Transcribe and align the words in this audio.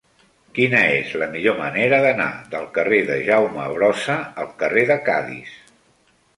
Quina 0.59 0.79
és 0.93 1.11
la 1.23 1.27
millor 1.33 1.59
manera 1.59 1.99
d'anar 2.07 2.27
del 2.55 2.67
carrer 2.79 3.03
de 3.11 3.19
Jaume 3.29 3.69
Brossa 3.77 4.19
al 4.45 4.53
carrer 4.65 4.89
de 4.95 5.01
Cadis? 5.13 5.57